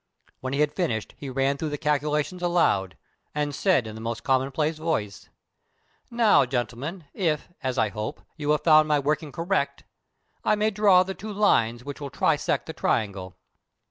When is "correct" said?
9.31-9.83